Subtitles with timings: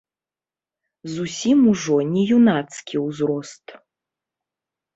[1.15, 3.65] Зусім ужо не юнацкі ўзрост.